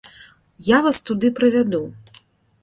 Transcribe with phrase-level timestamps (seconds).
[0.69, 1.83] Я вас туды правяду!